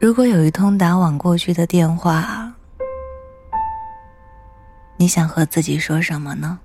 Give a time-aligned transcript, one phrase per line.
[0.00, 2.50] 如果有一通打往过去的电话，
[4.96, 6.58] 你想和自己说什么呢？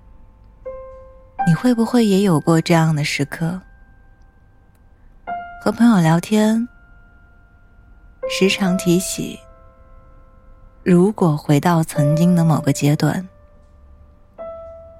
[1.45, 3.59] 你会不会也有过这样的时刻？
[5.61, 6.65] 和朋友聊天，
[8.29, 9.37] 时常提起，
[10.81, 13.27] 如果回到曾经的某个阶段，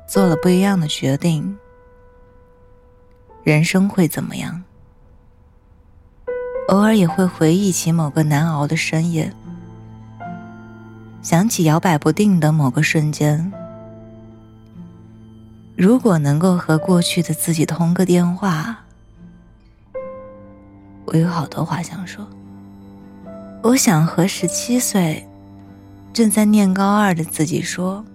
[0.05, 1.57] 做了不一样的决定，
[3.45, 4.61] 人生会怎么样？
[6.69, 9.31] 偶尔也会回忆起某个难熬的深夜，
[11.21, 13.51] 想起摇摆不定的某个瞬间。
[15.75, 18.83] 如果能够和过去的自己通个电话，
[21.05, 22.27] 我有好多话想说。
[23.61, 25.27] 我想和十七岁
[26.13, 28.05] 正在念高二的自己说：“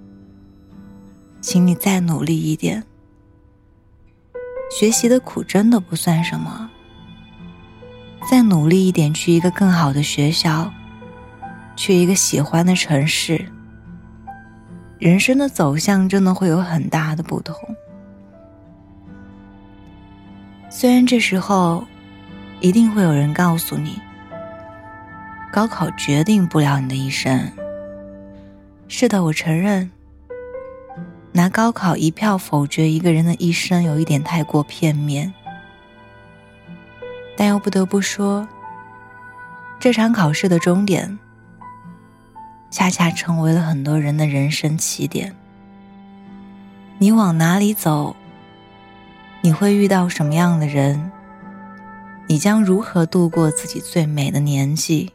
[1.41, 2.83] 请你再努力一点，
[4.77, 6.71] 学习的苦真的不算什么。”
[8.29, 10.71] 再努力一点，去一个更好的学校，
[11.77, 13.45] 去一个喜欢的城市，
[14.99, 17.57] 人生的走向真的会有很大的不同。
[20.69, 21.85] 虽然这时候，
[22.61, 23.99] 一定会有人告诉你，
[25.53, 27.51] 高考决定不了你的一生。
[28.87, 29.91] 是的，我承认，
[31.33, 35.33] 拿高考一票否决一个人的一生，有一点太过片面。
[37.41, 38.47] 但又不得不说，
[39.79, 41.19] 这场考试的终点，
[42.71, 45.35] 恰恰成为了很多人的人生起点。
[46.99, 48.15] 你往哪里走？
[49.41, 51.11] 你会遇到什么样的人？
[52.27, 55.11] 你将如何度过自己最美的年纪？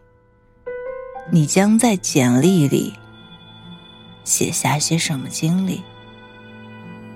[1.29, 2.95] 你将在简历里
[4.23, 5.83] 写下些什么经历？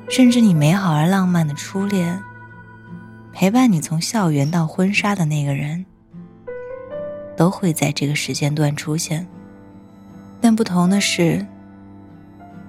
[0.07, 2.21] 甚至你美好而浪漫的初恋。
[3.31, 5.85] 陪伴你从校园到婚纱的那个人，
[7.37, 9.25] 都会在这个时间段出现。
[10.41, 11.45] 但不同的是，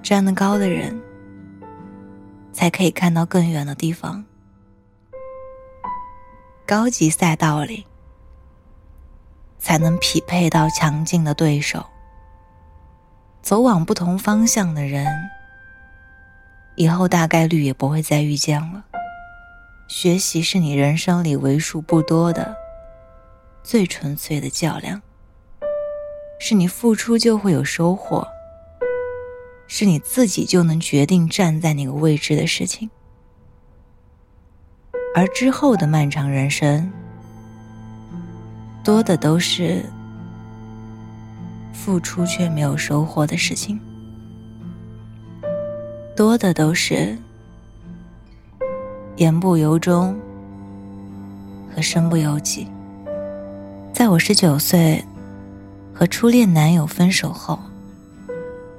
[0.01, 0.99] 站得高的人，
[2.53, 4.23] 才可以看到更远的地方。
[6.65, 7.85] 高级赛道里，
[9.57, 11.85] 才能匹配到强劲的对手。
[13.41, 15.07] 走往不同方向的人，
[16.75, 18.85] 以后大概率也不会再遇见了。
[19.91, 22.55] 学习是你人生里为数不多的、
[23.61, 25.01] 最纯粹的较量，
[26.39, 28.25] 是你付出就会有收获，
[29.67, 32.89] 是你自己就能决定站在哪个位置的事情。
[35.13, 36.89] 而之后的漫长人生，
[38.85, 39.83] 多的都是
[41.73, 43.77] 付出却没有收获的事情，
[46.15, 47.17] 多的都是。
[49.21, 50.19] 言不由衷
[51.75, 52.67] 和身不由己。
[53.93, 55.05] 在我十九岁
[55.93, 57.59] 和初恋男友分手后，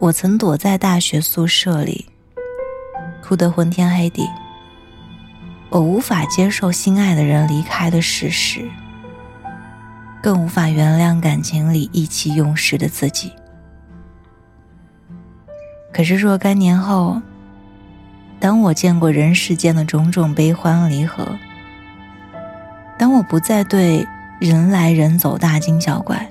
[0.00, 2.06] 我曾躲在大学宿舍里，
[3.22, 4.28] 哭得昏天黑地。
[5.70, 8.68] 我无法接受心爱的人离开的事实，
[10.20, 13.30] 更无法原谅感情里意气用事的自己。
[15.94, 17.22] 可是若干年后。
[18.42, 21.38] 当我见过人世间的种种悲欢离合，
[22.98, 24.04] 当我不再对
[24.40, 26.28] 人来人走大惊小怪，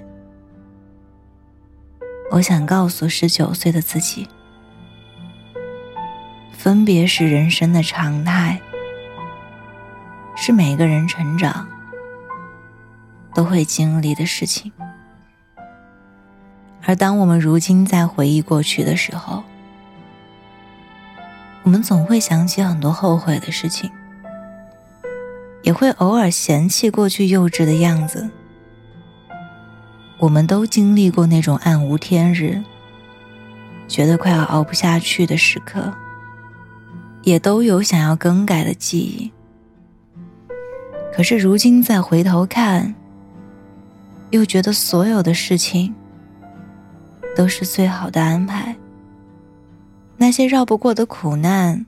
[2.29, 4.27] 我想告诉十九岁的自己：
[6.51, 8.59] 分别是人生的常态，
[10.35, 11.65] 是每个人成长
[13.33, 14.69] 都会经历的事情。
[16.83, 19.41] 而当我们如今在回忆过去的时候，
[21.63, 23.89] 我们总会想起很多后悔的事情，
[25.61, 28.29] 也会偶尔嫌弃过去幼稚的样子。
[30.17, 32.61] 我们都经历过那种暗无天日、
[33.87, 35.91] 觉得快要熬不下去的时刻，
[37.23, 39.31] 也都有想要更改的记忆。
[41.13, 42.93] 可是如今再回头看，
[44.29, 45.93] 又觉得所有的事情
[47.35, 48.75] 都是最好的安排。
[50.21, 51.83] 那些绕不过的苦难，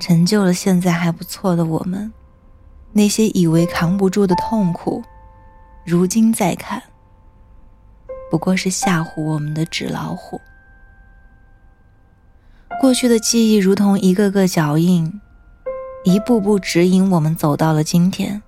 [0.00, 2.10] 成就了现在还不错的我们；
[2.90, 5.04] 那些以为扛不住的痛苦，
[5.86, 6.82] 如今再看，
[8.28, 10.40] 不过是吓唬我们的纸老虎。
[12.80, 15.20] 过去的记忆如同一个个脚印，
[16.02, 18.42] 一步步指引我们走到了今天。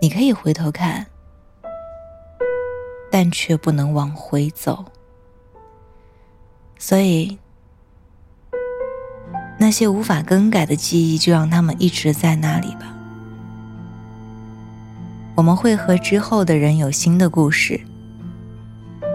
[0.00, 1.04] 你可以回头看，
[3.10, 4.86] 但却不能往回走。
[6.78, 7.38] 所以，
[9.58, 12.94] 那些无法更改的记忆，就让他们一直在那里吧。
[15.34, 17.80] 我们会和之后的人有新的故事，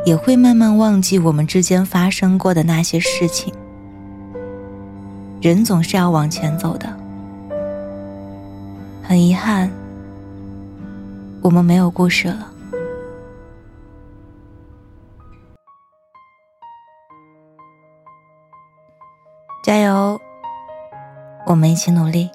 [0.05, 3.53] 也会慢慢忘记我们之间发生过的那些事情。
[5.41, 6.93] 人总是要往前走的，
[9.03, 9.71] 很遗憾，
[11.41, 12.51] 我们没有故事了。
[19.61, 20.21] 加油，
[21.45, 22.31] 我们一起努力。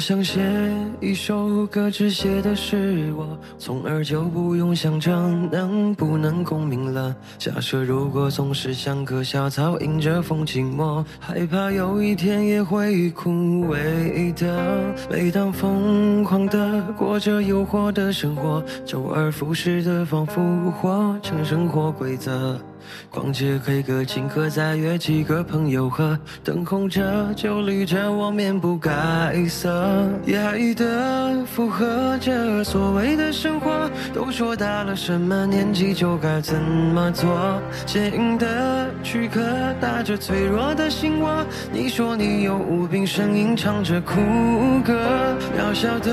[0.00, 0.40] 我想写
[0.98, 5.12] 一首歌，只写的是我，从而就不用想着
[5.52, 7.14] 能不能共鸣了。
[7.36, 13.30] 假设如果总是像棵小草，迎着风寂寞，害怕有一天也会枯
[13.66, 14.80] 萎的。
[15.10, 22.58] 每当疯狂的过着诱惑的生活，周而复始的仿佛活成生活规则。
[23.10, 28.90] 逛街 K 歌，请客再约几个朋友喝，灯红着酒绿着，我面不改
[29.48, 33.90] 色，压抑的附和着所谓的生活。
[34.12, 39.40] 都说到了什么年纪就该怎么做，坚硬的躯壳
[39.80, 41.44] 打着脆弱的心窝。
[41.72, 44.14] 你说你有无病呻吟，唱着苦
[44.84, 44.94] 歌，
[45.56, 46.10] 渺小的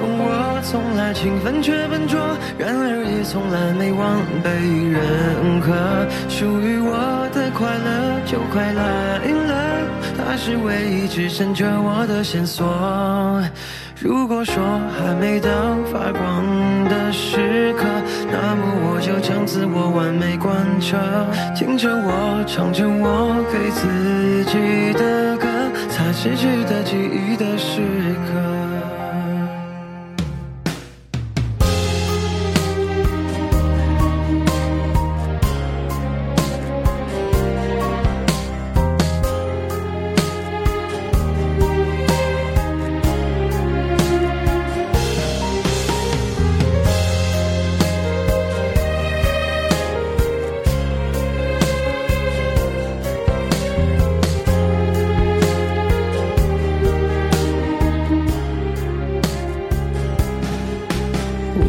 [0.00, 2.18] 我从来勤奋却笨拙，
[2.58, 4.50] 然而也从来没忘被
[4.90, 5.93] 认可。
[6.28, 9.86] 属于我的快乐就快来了，
[10.16, 13.42] 它是唯一支撑着我的线索。
[14.00, 14.62] 如果说
[14.98, 15.48] 还没到
[15.90, 17.84] 发光的时刻，
[18.30, 20.98] 那么我就将自我完美贯彻，
[21.54, 25.46] 听着我唱着我给自己的歌，
[25.88, 27.80] 才是值得记忆的时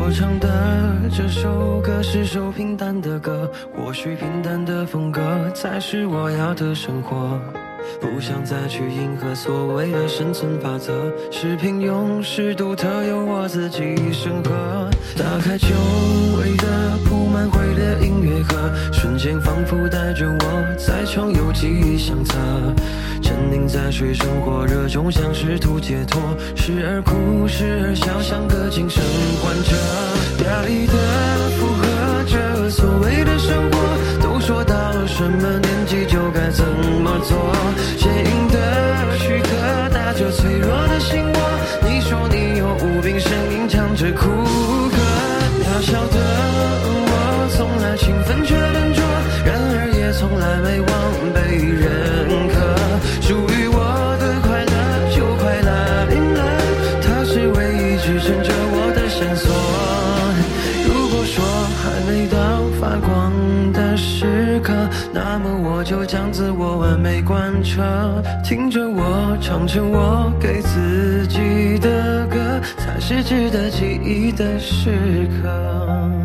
[0.05, 7.41] 我唱的这首歌是首平淡的歌，或许平淡的风格才是我要的生活。
[7.99, 14.51] 不想再去迎合所谓的生存法则，是平庸，是独特，由我自己审核。
[15.17, 15.67] 打开久
[16.39, 22.35] 违的铺满灰的音乐盒，瞬间仿佛带着我在重游记忆相册。
[23.21, 26.21] 沉溺在水深火热中，想试图解脱，
[26.55, 29.01] 时而哭，时而笑，像个精神
[29.41, 29.75] 患者。
[30.45, 30.93] 压力的
[47.97, 49.03] 勤奋却笨拙，
[49.45, 50.93] 然而也从来没忘
[51.33, 52.55] 被认可。
[53.21, 54.75] 属于我的快乐
[55.15, 56.39] 就快来临了，
[57.01, 59.53] 它是唯一支撑着我的线索。
[60.85, 61.43] 如果说
[61.81, 62.35] 还没到
[62.79, 63.31] 发光
[63.71, 64.73] 的时刻，
[65.13, 67.81] 那么我就将自我完美贯彻，
[68.43, 76.24] 听着我唱着我给自己的歌，才是值得记忆的时刻。